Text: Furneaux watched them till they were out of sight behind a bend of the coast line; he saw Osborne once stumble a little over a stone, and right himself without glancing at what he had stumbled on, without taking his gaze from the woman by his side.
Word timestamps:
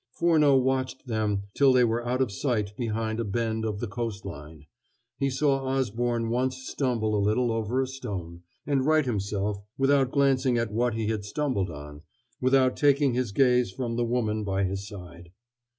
Furneaux 0.13 0.57
watched 0.57 1.05
them 1.05 1.43
till 1.53 1.71
they 1.73 1.83
were 1.83 2.03
out 2.03 2.23
of 2.23 2.31
sight 2.31 2.75
behind 2.75 3.19
a 3.19 3.23
bend 3.23 3.63
of 3.63 3.79
the 3.79 3.85
coast 3.87 4.25
line; 4.25 4.65
he 5.19 5.29
saw 5.29 5.63
Osborne 5.77 6.29
once 6.31 6.57
stumble 6.57 7.15
a 7.15 7.21
little 7.21 7.51
over 7.51 7.83
a 7.83 7.87
stone, 7.87 8.41
and 8.65 8.87
right 8.87 9.05
himself 9.05 9.59
without 9.77 10.09
glancing 10.11 10.57
at 10.57 10.73
what 10.73 10.95
he 10.95 11.05
had 11.09 11.23
stumbled 11.23 11.69
on, 11.69 12.01
without 12.39 12.75
taking 12.75 13.13
his 13.13 13.31
gaze 13.31 13.69
from 13.71 13.95
the 13.95 14.03
woman 14.03 14.43
by 14.43 14.63
his 14.63 14.87
side. 14.87 15.29